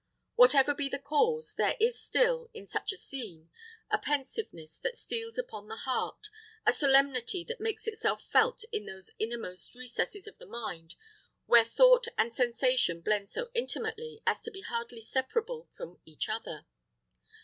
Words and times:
Whatever 0.33 0.73
be 0.73 0.89
the 0.89 0.97
cause, 0.97 1.53
there 1.53 1.77
is 1.79 2.01
still, 2.01 2.49
in 2.55 2.65
such 2.65 2.91
a 2.91 2.97
scene, 2.97 3.51
a 3.91 3.99
pensiveness 3.99 4.79
that 4.79 4.97
steals 4.97 5.37
upon 5.37 5.67
the 5.67 5.75
heart; 5.75 6.31
a 6.65 6.73
solemnity 6.73 7.43
that 7.43 7.59
makes 7.61 7.85
itself 7.85 8.23
felt 8.23 8.63
in 8.71 8.87
those 8.87 9.11
innermost 9.19 9.75
recesses 9.75 10.25
of 10.25 10.39
the 10.39 10.47
mind 10.47 10.95
where 11.45 11.63
thought 11.65 12.07
and 12.17 12.33
sensation 12.33 13.01
blend 13.01 13.29
so 13.29 13.51
intimately 13.53 14.23
as 14.25 14.41
to 14.41 14.49
be 14.49 14.61
hardly 14.61 15.01
separable 15.01 15.69
from 15.71 16.01
each 16.07 16.27
other. 16.29 16.65